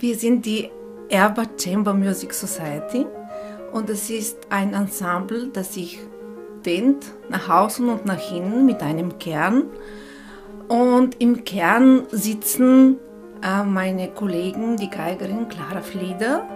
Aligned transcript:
Wir 0.00 0.16
sind 0.16 0.46
die 0.46 0.70
Erba 1.10 1.44
Chamber 1.58 1.92
Music 1.92 2.32
Society 2.32 3.04
und 3.70 3.90
es 3.90 4.08
ist 4.08 4.38
ein 4.48 4.72
Ensemble, 4.72 5.48
das 5.52 5.74
sich 5.74 5.98
dehnt 6.64 7.12
nach 7.28 7.50
außen 7.50 7.86
und 7.86 8.06
nach 8.06 8.32
innen 8.32 8.64
mit 8.64 8.80
einem 8.80 9.18
Kern. 9.18 9.64
Und 10.68 11.20
im 11.20 11.44
Kern 11.44 12.06
sitzen 12.12 12.96
äh, 13.42 13.62
meine 13.62 14.08
Kollegen, 14.08 14.78
die 14.78 14.88
Geigerin 14.88 15.50
Clara 15.50 15.82
Flieder, 15.82 16.48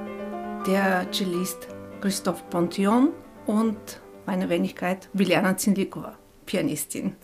der 0.66 1.06
Cellist 1.12 1.68
Christoph 2.00 2.48
Pontion 2.48 3.10
und 3.44 3.76
meine 4.24 4.48
Wenigkeit 4.48 5.10
Biljana 5.12 5.54
Zinlikova, 5.58 6.14
Pianistin. 6.46 7.14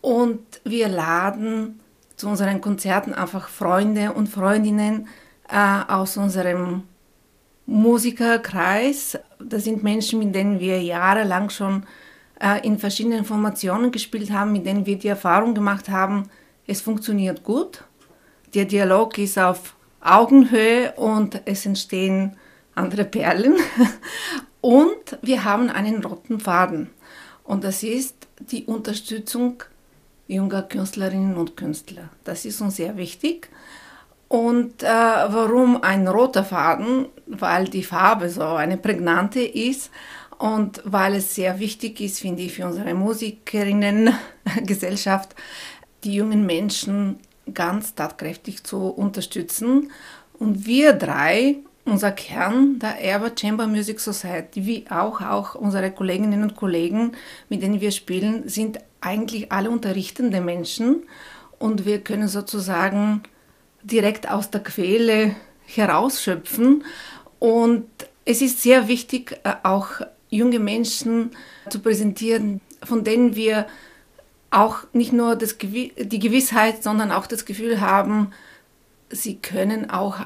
Und 0.00 0.60
wir 0.64 0.88
laden 0.88 1.78
zu 2.16 2.26
unseren 2.26 2.60
Konzerten 2.60 3.14
einfach 3.14 3.48
Freunde 3.48 4.12
und 4.12 4.28
Freundinnen 4.28 5.06
äh, 5.48 5.92
aus 5.92 6.16
unserem 6.16 6.84
Musikerkreis. 7.66 9.18
Das 9.38 9.64
sind 9.64 9.82
Menschen, 9.82 10.18
mit 10.18 10.34
denen 10.34 10.60
wir 10.60 10.82
jahrelang 10.82 11.50
schon 11.50 11.84
äh, 12.40 12.66
in 12.66 12.78
verschiedenen 12.78 13.24
Formationen 13.24 13.90
gespielt 13.90 14.30
haben, 14.30 14.52
mit 14.52 14.66
denen 14.66 14.86
wir 14.86 14.98
die 14.98 15.08
Erfahrung 15.08 15.54
gemacht 15.54 15.88
haben, 15.88 16.28
es 16.66 16.80
funktioniert 16.80 17.44
gut. 17.44 17.84
Der 18.54 18.64
Dialog 18.64 19.18
ist 19.18 19.38
auf 19.38 19.74
Augenhöhe 20.00 20.92
und 20.92 21.42
es 21.44 21.66
entstehen 21.66 22.36
andere 22.74 23.04
Perlen. 23.04 23.56
Und 24.60 25.18
wir 25.22 25.44
haben 25.44 25.70
einen 25.70 26.04
roten 26.04 26.40
Faden. 26.40 26.90
Und 27.44 27.62
das 27.62 27.84
ist 27.84 28.26
die 28.40 28.64
Unterstützung 28.64 29.62
junger 30.26 30.62
Künstlerinnen 30.62 31.36
und 31.36 31.56
Künstler. 31.56 32.08
Das 32.24 32.44
ist 32.44 32.60
uns 32.60 32.74
sehr 32.74 32.96
wichtig. 32.96 33.48
Und 34.28 34.82
äh, 34.82 34.86
warum 34.86 35.82
ein 35.82 36.08
roter 36.08 36.44
Faden? 36.44 37.06
Weil 37.26 37.66
die 37.66 37.84
Farbe 37.84 38.28
so 38.28 38.42
eine 38.42 38.76
prägnante 38.76 39.40
ist 39.40 39.90
und 40.38 40.82
weil 40.84 41.14
es 41.14 41.34
sehr 41.34 41.58
wichtig 41.58 41.98
ist, 42.00 42.20
finde 42.20 42.42
ich, 42.42 42.52
für 42.52 42.66
unsere 42.66 42.92
Musikerinnen-Gesellschaft, 42.94 45.34
die 46.04 46.14
jungen 46.14 46.46
Menschen 46.46 47.18
ganz 47.52 47.94
tatkräftig 47.94 48.64
zu 48.64 48.88
unterstützen. 48.88 49.90
Und 50.38 50.66
wir 50.66 50.92
drei, 50.92 51.56
unser 51.84 52.12
Kern 52.12 52.78
der 52.78 53.00
Erber 53.00 53.32
Chamber 53.38 53.66
Music 53.66 54.00
Society, 54.00 54.66
wie 54.66 54.84
auch, 54.90 55.22
auch 55.22 55.54
unsere 55.54 55.90
Kolleginnen 55.90 56.42
und 56.42 56.56
Kollegen, 56.56 57.12
mit 57.48 57.62
denen 57.62 57.80
wir 57.80 57.92
spielen, 57.92 58.48
sind 58.48 58.78
eigentlich 59.00 59.52
alle 59.52 59.70
unterrichtende 59.70 60.40
Menschen 60.40 61.04
und 61.58 61.86
wir 61.86 62.00
können 62.00 62.28
sozusagen 62.28 63.22
direkt 63.86 64.28
aus 64.30 64.50
der 64.50 64.62
Quelle 64.62 65.34
herausschöpfen. 65.66 66.84
Und 67.38 67.86
es 68.24 68.42
ist 68.42 68.62
sehr 68.62 68.88
wichtig, 68.88 69.38
äh, 69.44 69.54
auch 69.62 69.88
junge 70.28 70.58
Menschen 70.58 71.30
zu 71.70 71.80
präsentieren, 71.80 72.60
von 72.82 73.04
denen 73.04 73.36
wir 73.36 73.66
auch 74.50 74.78
nicht 74.92 75.12
nur 75.12 75.36
das, 75.36 75.56
die 75.58 76.18
Gewissheit, 76.18 76.82
sondern 76.82 77.10
auch 77.12 77.26
das 77.26 77.44
Gefühl 77.44 77.80
haben, 77.80 78.32
sie 79.10 79.36
können 79.36 79.90
auch 79.90 80.20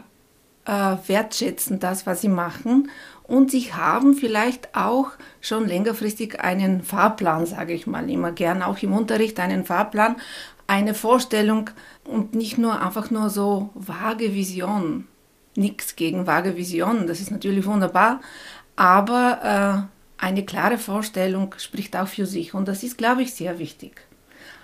äh, 0.66 0.96
wertschätzen 1.06 1.80
das, 1.80 2.06
was 2.06 2.20
sie 2.20 2.28
machen 2.28 2.90
und 3.24 3.50
sie 3.50 3.72
haben 3.72 4.14
vielleicht 4.14 4.74
auch 4.74 5.10
schon 5.40 5.66
längerfristig 5.66 6.40
einen 6.40 6.82
Fahrplan, 6.82 7.46
sage 7.46 7.72
ich 7.72 7.86
mal 7.86 8.10
immer 8.10 8.32
gern, 8.32 8.62
auch 8.62 8.78
im 8.82 8.92
Unterricht 8.92 9.38
einen 9.38 9.64
Fahrplan, 9.64 10.16
eine 10.70 10.94
Vorstellung 10.94 11.70
und 12.04 12.36
nicht 12.36 12.56
nur 12.56 12.80
einfach 12.80 13.10
nur 13.10 13.28
so 13.28 13.70
vage 13.74 14.34
Visionen. 14.34 15.08
Nichts 15.56 15.96
gegen 15.96 16.28
vage 16.28 16.56
Visionen, 16.56 17.08
das 17.08 17.20
ist 17.20 17.32
natürlich 17.32 17.66
wunderbar, 17.66 18.20
aber 18.76 19.88
äh, 20.20 20.24
eine 20.24 20.44
klare 20.44 20.78
Vorstellung 20.78 21.56
spricht 21.58 21.96
auch 21.96 22.06
für 22.06 22.24
sich 22.24 22.54
und 22.54 22.68
das 22.68 22.84
ist, 22.84 22.98
glaube 22.98 23.22
ich, 23.22 23.34
sehr 23.34 23.58
wichtig. 23.58 24.02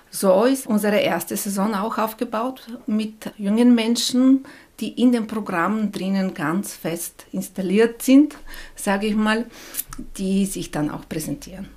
So 0.09 0.45
ist 0.45 0.69
unsere 0.69 0.99
erste 0.99 1.37
Saison 1.37 1.75
auch 1.75 1.99
aufgebaut 1.99 2.69
mit 2.87 3.33
jungen 3.37 3.75
Menschen, 3.75 4.45
die 4.79 4.91
in 5.03 5.11
den 5.11 5.27
Programmen 5.27 5.91
drinnen 5.91 6.35
ganz 6.35 6.73
fest 6.73 7.27
installiert 7.33 8.03
sind, 8.03 8.37
sage 8.77 9.09
ich 9.09 9.17
mal, 9.17 9.47
die 10.19 10.47
sich 10.47 10.71
dann 10.71 10.89
auch 10.89 11.09
präsentieren. 11.09 11.69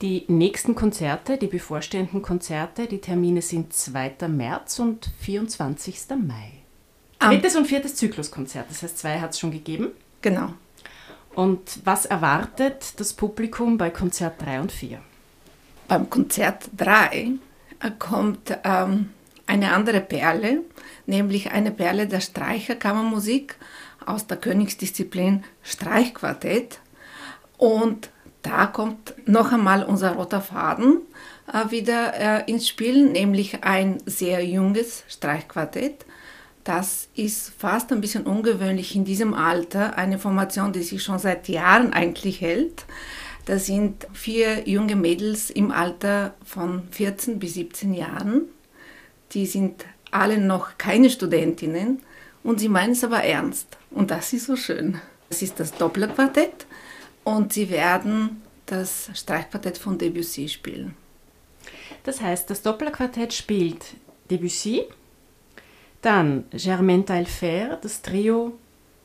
Die 0.00 0.24
nächsten 0.28 0.74
Konzerte, 0.74 1.38
die 1.38 1.46
bevorstehenden 1.46 2.20
Konzerte, 2.20 2.86
die 2.86 3.00
Termine 3.00 3.42
sind 3.42 3.72
2. 3.72 4.28
März 4.28 4.78
und 4.78 5.10
24. 5.20 6.00
Mai. 6.26 6.52
Drittes 7.20 7.56
und 7.56 7.66
viertes 7.66 7.94
Zykluskonzert, 7.94 8.68
das 8.68 8.82
heißt, 8.82 8.98
zwei 8.98 9.20
hat 9.20 9.30
es 9.30 9.38
schon 9.38 9.50
gegeben. 9.50 9.92
Genau. 10.20 10.52
Und 11.34 11.80
was 11.84 12.06
erwartet 12.06 13.00
das 13.00 13.12
Publikum 13.12 13.78
bei 13.78 13.90
Konzert 13.90 14.40
3 14.42 14.60
und 14.60 14.72
4? 14.72 15.00
Beim 15.88 16.08
Konzert 16.10 16.70
3 16.76 17.32
kommt 17.98 18.56
ähm, 18.64 19.10
eine 19.46 19.72
andere 19.72 20.00
Perle, 20.00 20.62
nämlich 21.06 21.50
eine 21.50 21.70
Perle 21.70 22.06
der 22.06 22.20
Streicherkammermusik 22.20 23.56
aus 24.06 24.26
der 24.26 24.36
Königsdisziplin 24.36 25.44
Streichquartett. 25.62 26.80
Und 27.56 28.10
da 28.44 28.66
kommt 28.66 29.14
noch 29.26 29.52
einmal 29.52 29.82
unser 29.84 30.12
roter 30.12 30.42
Faden 30.42 30.98
äh, 31.52 31.70
wieder 31.70 32.14
äh, 32.14 32.50
ins 32.50 32.68
Spiel, 32.68 33.10
nämlich 33.10 33.64
ein 33.64 33.98
sehr 34.04 34.44
junges 34.44 35.02
Streichquartett. 35.08 36.04
Das 36.62 37.08
ist 37.14 37.52
fast 37.58 37.90
ein 37.90 38.02
bisschen 38.02 38.24
ungewöhnlich 38.26 38.94
in 38.94 39.04
diesem 39.04 39.34
Alter, 39.34 39.96
eine 39.96 40.18
Formation, 40.18 40.72
die 40.72 40.82
sich 40.82 41.02
schon 41.02 41.18
seit 41.18 41.48
Jahren 41.48 41.92
eigentlich 41.92 42.42
hält. 42.42 42.84
Da 43.46 43.58
sind 43.58 44.06
vier 44.12 44.68
junge 44.68 44.96
Mädels 44.96 45.50
im 45.50 45.70
Alter 45.70 46.34
von 46.44 46.82
14 46.90 47.38
bis 47.38 47.54
17 47.54 47.94
Jahren. 47.94 48.42
Die 49.32 49.46
sind 49.46 49.86
alle 50.10 50.38
noch 50.38 50.76
keine 50.76 51.08
Studentinnen 51.08 52.00
und 52.42 52.60
sie 52.60 52.68
meinen 52.68 52.92
es 52.92 53.04
aber 53.04 53.22
ernst. 53.24 53.78
Und 53.90 54.10
das 54.10 54.34
ist 54.34 54.46
so 54.46 54.56
schön. 54.56 55.00
Das 55.30 55.40
ist 55.40 55.60
das 55.60 55.72
Dopplerquartett 55.72 56.66
und 57.24 57.52
sie 57.52 57.70
werden 57.70 58.42
das 58.66 59.10
Streichquartett 59.14 59.78
von 59.78 59.98
Debussy 59.98 60.48
spielen. 60.48 60.94
Das 62.04 62.20
heißt, 62.20 62.48
das 62.50 62.62
Dopplerquartett 62.62 63.32
spielt 63.32 63.84
Debussy, 64.30 64.84
dann 66.02 66.44
Germaine 66.50 67.04
Taillefer, 67.04 67.78
das 67.80 68.02
Trio 68.02 68.52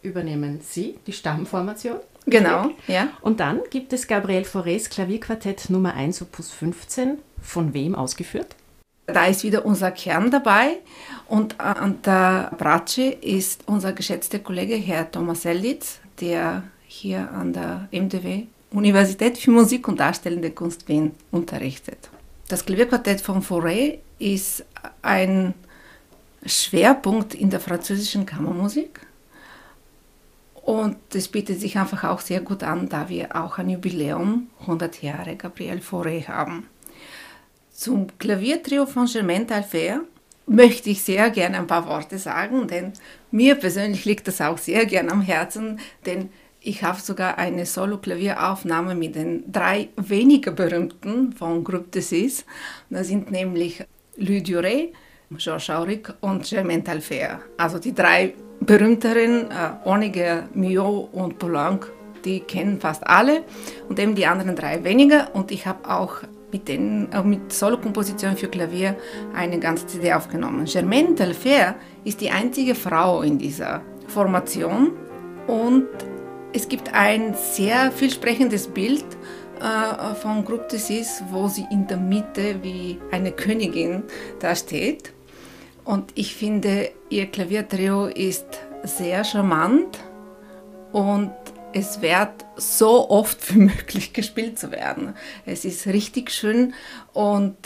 übernehmen 0.01 0.59
Sie, 0.61 0.97
die 1.07 1.13
Stammformation. 1.13 1.99
Genau, 2.25 2.71
ja. 2.87 3.09
Und 3.21 3.39
dann 3.39 3.61
gibt 3.69 3.93
es 3.93 4.07
Gabriel 4.07 4.43
Faurés 4.43 4.89
Klavierquartett 4.89 5.69
Nummer 5.69 5.93
1 5.93 6.21
Opus 6.21 6.51
15. 6.51 7.17
Von 7.41 7.73
wem 7.73 7.95
ausgeführt? 7.95 8.55
Da 9.07 9.25
ist 9.25 9.43
wieder 9.43 9.65
unser 9.65 9.91
Kern 9.91 10.29
dabei 10.29 10.77
und 11.27 11.59
an 11.59 12.01
der 12.03 12.51
Bratsche 12.57 13.03
ist 13.03 13.63
unser 13.65 13.93
geschätzter 13.93 14.39
Kollege 14.39 14.75
Herr 14.75 15.09
Thomas 15.09 15.43
Sellitz, 15.43 15.99
der 16.19 16.63
hier 16.89 17.31
an 17.31 17.53
der 17.53 17.87
MDW 17.91 18.47
Universität 18.71 19.37
für 19.37 19.51
Musik 19.51 19.87
und 19.87 19.99
Darstellende 19.99 20.49
Kunst 20.49 20.87
Wien 20.87 21.11
unterrichtet. 21.31 22.09
Das 22.47 22.65
Klavierquartett 22.65 23.21
von 23.21 23.43
Fauré 23.43 23.99
ist 24.17 24.65
ein 25.03 25.53
Schwerpunkt 26.45 27.35
in 27.35 27.51
der 27.51 27.59
französischen 27.59 28.25
Kammermusik 28.25 29.01
und 30.55 30.97
das 31.09 31.27
bietet 31.27 31.59
sich 31.59 31.77
einfach 31.77 32.03
auch 32.05 32.21
sehr 32.21 32.41
gut 32.41 32.63
an, 32.63 32.89
da 32.89 33.07
wir 33.07 33.35
auch 33.35 33.59
ein 33.59 33.69
Jubiläum 33.69 34.47
100 34.61 35.03
Jahre 35.03 35.35
Gabriel 35.35 35.79
Fauré 35.79 36.27
haben. 36.27 36.67
Zum 37.71 38.07
Klaviertrio 38.17 38.87
von 38.87 39.05
Germaine 39.05 39.45
Talfer 39.45 40.01
möchte 40.47 40.89
ich 40.89 41.03
sehr 41.03 41.29
gerne 41.29 41.59
ein 41.59 41.67
paar 41.67 41.87
Worte 41.87 42.17
sagen, 42.17 42.67
denn 42.67 42.93
mir 43.29 43.55
persönlich 43.55 44.05
liegt 44.05 44.27
das 44.27 44.41
auch 44.41 44.57
sehr 44.57 44.87
gern 44.87 45.09
am 45.09 45.21
Herzen, 45.21 45.79
denn 46.07 46.29
ich 46.61 46.83
habe 46.83 46.99
sogar 46.99 47.37
eine 47.37 47.65
Solo-Klavieraufnahme 47.65 48.95
mit 48.95 49.15
den 49.15 49.49
drei 49.51 49.89
weniger 49.95 50.51
berühmten 50.51 51.31
von 51.33 51.63
Groupe 51.63 51.89
de 51.89 52.01
Six. 52.01 52.45
Das 52.89 53.07
sind 53.07 53.31
nämlich 53.31 53.83
Louis 54.17 54.43
Duré, 54.43 54.89
Georges 55.31 55.69
Auric 55.69 56.13
und 56.21 56.43
Germaine 56.43 56.83
Talfer. 56.83 57.39
Also 57.57 57.79
die 57.79 57.93
drei 57.93 58.33
berühmteren, 58.59 59.49
äh, 59.51 59.87
Oniger, 59.87 60.49
Mio 60.53 61.09
und 61.13 61.39
Poulenc, 61.39 61.91
die 62.25 62.41
kennen 62.41 62.79
fast 62.81 63.07
alle 63.07 63.43
und 63.87 63.97
eben 63.97 64.15
die 64.15 64.25
anderen 64.25 64.55
drei 64.55 64.83
weniger. 64.83 65.33
Und 65.33 65.51
ich 65.51 65.65
habe 65.65 65.89
auch 65.89 66.17
mit, 66.51 66.67
den, 66.67 67.07
auch 67.13 67.23
mit 67.23 67.53
Solokompositionen 67.53 68.35
für 68.35 68.49
Klavier 68.49 68.97
eine 69.33 69.59
ganze 69.59 69.87
CD 69.87 70.11
aufgenommen. 70.11 70.65
Germaine 70.65 71.15
Telfer 71.15 71.75
ist 72.03 72.19
die 72.19 72.31
einzige 72.31 72.75
Frau 72.75 73.21
in 73.21 73.37
dieser 73.37 73.81
Formation 74.07 74.91
und 75.47 75.87
es 76.53 76.67
gibt 76.67 76.93
ein 76.93 77.35
sehr 77.35 77.91
vielsprechendes 77.91 78.67
Bild 78.67 79.05
äh, 79.59 80.15
von 80.15 80.43
Groupe 80.43 80.67
de 80.71 80.79
Six, 80.79 81.23
wo 81.29 81.47
sie 81.47 81.65
in 81.71 81.87
der 81.87 81.97
Mitte 81.97 82.63
wie 82.63 82.99
eine 83.11 83.31
Königin 83.31 84.03
da 84.39 84.55
steht. 84.55 85.13
Und 85.85 86.11
ich 86.15 86.35
finde, 86.35 86.91
ihr 87.09 87.27
Klaviertrio 87.27 88.07
ist 88.07 88.45
sehr 88.83 89.23
charmant 89.23 89.99
und 90.91 91.31
es 91.73 92.01
wird 92.01 92.45
so 92.55 93.09
oft 93.09 93.53
wie 93.53 93.59
möglich 93.59 94.13
gespielt 94.13 94.57
zu 94.57 94.71
werden. 94.71 95.15
Es 95.45 95.65
ist 95.65 95.87
richtig 95.87 96.31
schön 96.31 96.73
und 97.13 97.57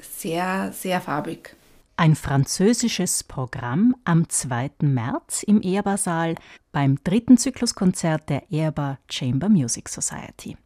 sehr, 0.00 0.72
sehr 0.72 1.00
farbig. 1.00 1.56
Ein 2.00 2.14
französisches 2.14 3.24
Programm 3.24 3.96
am 4.04 4.28
2. 4.28 4.70
März 4.82 5.42
im 5.42 5.60
Ehrbar-Saal 5.60 6.36
beim 6.70 7.02
dritten 7.02 7.38
Zykluskonzert 7.38 8.28
der 8.28 8.52
Ehrbar 8.52 9.00
Chamber 9.10 9.48
Music 9.48 9.88
Society. 9.88 10.56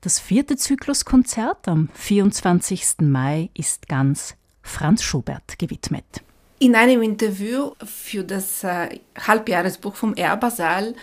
Das 0.00 0.20
vierte 0.20 0.54
Zykluskonzert 0.56 1.66
am 1.66 1.88
24. 1.92 2.98
Mai 3.00 3.50
ist 3.54 3.88
ganz 3.88 4.36
Franz 4.62 5.02
Schubert 5.02 5.58
gewidmet. 5.58 6.22
In 6.60 6.76
einem 6.76 7.02
Interview 7.02 7.72
für 7.84 8.22
das 8.22 8.62
äh, 8.62 9.00
Halbjahresbuch 9.18 9.96
vom 9.96 10.14
Ehrbar-Saal 10.16 10.94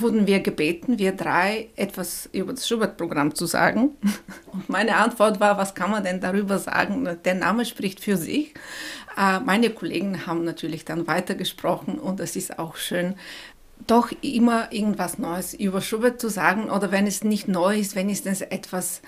wurden 0.00 0.26
wir 0.26 0.40
gebeten, 0.40 0.98
wir 0.98 1.12
drei 1.12 1.68
etwas 1.76 2.28
über 2.32 2.52
das 2.52 2.68
Schubert-Programm 2.68 3.34
zu 3.34 3.46
sagen. 3.46 3.90
Und 4.52 4.68
meine 4.68 4.96
Antwort 4.96 5.40
war, 5.40 5.58
was 5.58 5.74
kann 5.74 5.90
man 5.90 6.04
denn 6.04 6.20
darüber 6.20 6.58
sagen? 6.58 7.08
Der 7.24 7.34
Name 7.34 7.64
spricht 7.64 8.00
für 8.00 8.16
sich. 8.16 8.54
Äh, 9.16 9.40
meine 9.40 9.70
Kollegen 9.70 10.26
haben 10.26 10.44
natürlich 10.44 10.84
dann 10.84 11.06
weitergesprochen 11.06 11.98
und 11.98 12.20
es 12.20 12.36
ist 12.36 12.58
auch 12.58 12.76
schön, 12.76 13.14
doch 13.86 14.10
immer 14.22 14.72
irgendwas 14.72 15.18
Neues 15.18 15.54
über 15.54 15.80
Schubert 15.80 16.20
zu 16.20 16.28
sagen 16.28 16.70
oder 16.70 16.90
wenn 16.90 17.06
es 17.06 17.24
nicht 17.24 17.48
neu 17.48 17.78
ist, 17.78 17.94
wenigstens 17.94 18.40
etwas 18.40 19.02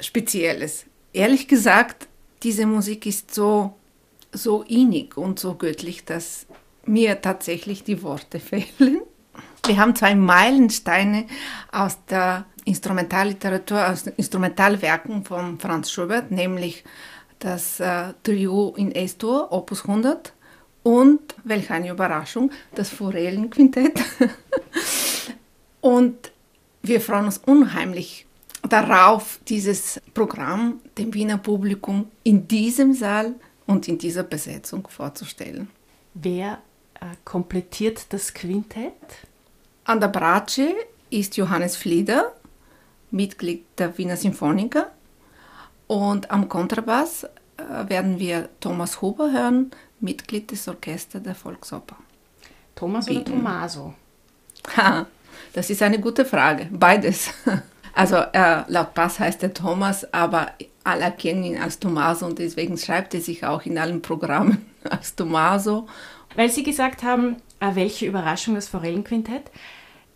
Spezielles. 0.00 0.84
Ehrlich 1.12 1.48
gesagt, 1.48 2.08
diese 2.42 2.66
Musik 2.66 3.06
ist 3.06 3.34
so, 3.34 3.74
so 4.32 4.62
innig 4.62 5.16
und 5.16 5.38
so 5.38 5.54
göttlich, 5.54 6.04
dass 6.04 6.46
mir 6.84 7.20
tatsächlich 7.20 7.84
die 7.84 8.02
Worte 8.02 8.38
fehlen. 8.40 9.00
Wir 9.68 9.76
haben 9.76 9.94
zwei 9.94 10.14
Meilensteine 10.14 11.26
aus 11.70 11.98
der 12.08 12.46
Instrumentalliteratur, 12.64 13.86
aus 13.86 14.06
Instrumentalwerken 14.06 15.24
von 15.24 15.58
Franz 15.58 15.90
Schubert, 15.90 16.30
nämlich 16.30 16.84
das 17.38 17.78
äh, 17.78 18.14
Trio 18.22 18.74
in 18.78 18.92
S-Dur, 18.92 19.52
Opus 19.52 19.82
100 19.82 20.32
und, 20.84 21.20
welch 21.44 21.70
eine 21.70 21.90
Überraschung, 21.90 22.50
das 22.74 22.88
Forellenquintett. 22.88 24.00
und 25.82 26.32
wir 26.80 27.02
freuen 27.02 27.26
uns 27.26 27.36
unheimlich 27.36 28.26
darauf, 28.66 29.38
dieses 29.48 30.00
Programm 30.14 30.80
dem 30.96 31.12
Wiener 31.12 31.36
Publikum 31.36 32.10
in 32.24 32.48
diesem 32.48 32.94
Saal 32.94 33.34
und 33.66 33.86
in 33.86 33.98
dieser 33.98 34.22
Besetzung 34.22 34.88
vorzustellen. 34.88 35.68
Wer 36.14 36.58
äh, 36.94 37.04
komplettiert 37.24 38.06
das 38.14 38.32
Quintett? 38.32 39.27
An 39.88 40.00
der 40.00 40.08
Bratsche 40.08 40.74
ist 41.08 41.38
Johannes 41.38 41.74
Flieder, 41.74 42.34
Mitglied 43.10 43.64
der 43.78 43.96
Wiener 43.96 44.18
Symphoniker. 44.18 44.90
Und 45.86 46.30
am 46.30 46.46
Kontrabass 46.50 47.24
äh, 47.24 47.28
werden 47.88 48.18
wir 48.18 48.50
Thomas 48.60 49.00
Huber 49.00 49.32
hören, 49.32 49.70
Mitglied 50.00 50.50
des 50.50 50.68
Orchesters 50.68 51.22
der 51.22 51.34
Volksoper. 51.34 51.96
Thomas 52.74 53.06
Bieten. 53.06 53.32
oder 53.32 53.32
Tommaso? 53.32 53.94
Ha, 54.76 55.06
das 55.54 55.70
ist 55.70 55.80
eine 55.80 55.98
gute 55.98 56.26
Frage. 56.26 56.68
Beides. 56.70 57.30
Also 57.94 58.16
äh, 58.16 58.62
laut 58.68 58.94
Bass 58.94 59.18
heißt 59.18 59.42
er 59.42 59.52
Thomas, 59.52 60.12
aber 60.14 60.52
alle 60.84 61.10
kennen 61.10 61.42
ihn 61.42 61.58
als 61.58 61.80
Tommaso 61.80 62.26
und 62.26 62.38
deswegen 62.38 62.78
schreibt 62.78 63.12
er 63.12 63.20
sich 63.20 63.44
auch 63.44 63.62
in 63.62 63.76
allen 63.76 64.02
Programmen 64.02 64.70
als 64.88 65.16
Tommaso. 65.16 65.88
Weil 66.36 66.48
Sie 66.48 66.62
gesagt 66.62 67.02
haben, 67.02 67.38
äh, 67.58 67.74
welche 67.74 68.06
Überraschung 68.06 68.54
das 68.54 68.68
Forellenquintett 68.68 69.50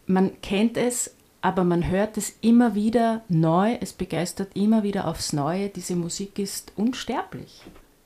man 0.07 0.41
kennt 0.43 0.77
es, 0.77 1.15
aber 1.41 1.65
man 1.65 1.89
hört 1.89 2.17
es 2.17 2.37
immer 2.41 2.75
wieder 2.75 3.23
neu, 3.29 3.77
es 3.81 3.93
begeistert 3.93 4.57
immer 4.57 4.83
wieder 4.85 5.09
aufs 5.09 5.33
Neue. 5.33 5.69
Diese 5.69 5.97
Musik 5.97 6.39
ist 6.39 6.73
unsterblich. 6.77 7.63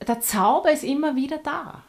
Der 0.07 0.21
Zauber 0.21 0.73
ist 0.73 0.85
immer 0.85 1.17
wieder 1.17 1.39
da, 1.39 1.83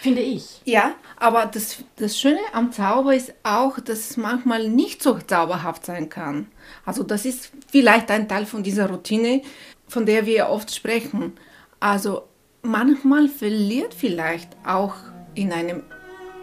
finde 0.00 0.22
ich. 0.22 0.60
Ja, 0.64 0.94
aber 1.16 1.46
das, 1.46 1.84
das 1.96 2.18
Schöne 2.18 2.40
am 2.52 2.72
Zauber 2.72 3.14
ist 3.14 3.32
auch, 3.44 3.78
dass 3.78 4.10
es 4.10 4.16
manchmal 4.16 4.68
nicht 4.68 5.02
so 5.02 5.18
zauberhaft 5.18 5.86
sein 5.86 6.08
kann. 6.08 6.48
Also 6.84 7.04
das 7.04 7.24
ist 7.24 7.52
vielleicht 7.70 8.10
ein 8.10 8.28
Teil 8.28 8.46
von 8.46 8.62
dieser 8.62 8.88
Routine, 8.88 9.42
von 9.86 10.04
der 10.04 10.26
wir 10.26 10.48
oft 10.48 10.74
sprechen. 10.74 11.34
Also 11.78 12.24
manchmal 12.62 13.28
verliert 13.28 13.94
vielleicht 13.94 14.56
auch 14.66 14.94
in 15.34 15.52
einem 15.52 15.84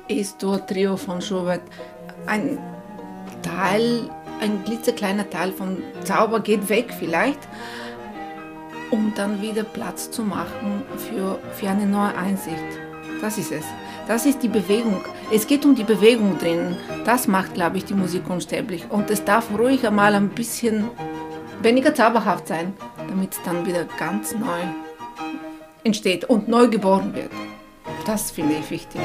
Estor-Trio 0.08 0.96
von 0.96 1.22
Schubert 1.22 1.64
ein 2.26 2.58
Teil, 3.46 4.10
ein 4.42 4.64
klitzekleiner 4.66 5.30
Teil 5.30 5.52
vom 5.52 5.78
Zauber 6.04 6.40
geht 6.40 6.68
weg 6.70 6.94
vielleicht, 6.98 7.40
um 8.92 9.14
dann 9.16 9.42
wieder 9.42 9.64
Platz 9.64 10.12
zu 10.12 10.24
machen 10.24 10.84
für, 10.98 11.40
für 11.54 11.70
eine 11.70 11.86
neue 11.86 12.16
Einsicht. 12.16 12.58
Das 13.22 13.38
ist 13.38 13.52
es. 13.52 13.66
Das 14.08 14.26
ist 14.26 14.44
die 14.44 14.48
Bewegung. 14.48 15.02
Es 15.32 15.48
geht 15.48 15.66
um 15.66 15.74
die 15.74 15.84
Bewegung 15.84 16.38
drin. 16.38 16.76
Das 17.06 17.28
macht, 17.28 17.54
glaube 17.54 17.78
ich, 17.78 17.86
die 17.86 17.94
Musik 17.94 18.30
unsterblich. 18.30 18.86
Und 18.90 19.10
es 19.10 19.24
darf 19.24 19.48
ruhig 19.58 19.86
einmal 19.88 20.14
ein 20.14 20.30
bisschen 20.30 20.86
weniger 21.62 21.94
zauberhaft 21.96 22.48
sein, 22.48 22.74
damit 23.08 23.34
es 23.34 23.42
dann 23.44 23.66
wieder 23.66 23.86
ganz 23.98 24.34
neu 24.34 24.62
entsteht 25.84 26.26
und 26.26 26.48
neu 26.48 26.68
geboren 26.68 27.14
wird. 27.16 27.32
Das 28.06 28.32
finde 28.32 28.56
ich 28.60 28.70
wichtig. 28.70 29.02